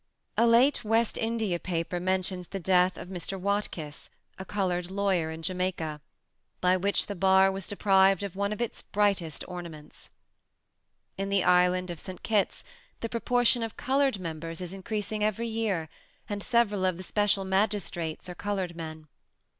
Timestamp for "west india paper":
0.83-1.99